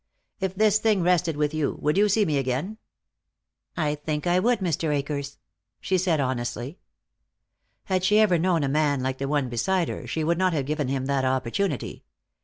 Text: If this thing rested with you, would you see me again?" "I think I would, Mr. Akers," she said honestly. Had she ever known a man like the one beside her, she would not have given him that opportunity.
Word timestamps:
If 0.39 0.55
this 0.55 0.79
thing 0.79 1.03
rested 1.03 1.37
with 1.37 1.53
you, 1.53 1.77
would 1.79 1.95
you 1.95 2.09
see 2.09 2.25
me 2.25 2.39
again?" 2.39 2.79
"I 3.77 3.93
think 3.93 4.25
I 4.25 4.39
would, 4.39 4.57
Mr. 4.57 4.91
Akers," 4.91 5.37
she 5.79 5.99
said 5.99 6.19
honestly. 6.19 6.79
Had 7.83 8.03
she 8.03 8.17
ever 8.17 8.39
known 8.39 8.63
a 8.63 8.67
man 8.67 9.03
like 9.03 9.19
the 9.19 9.27
one 9.27 9.47
beside 9.47 9.89
her, 9.89 10.07
she 10.07 10.23
would 10.23 10.39
not 10.39 10.53
have 10.53 10.65
given 10.65 10.87
him 10.87 11.05
that 11.05 11.23
opportunity. 11.23 12.03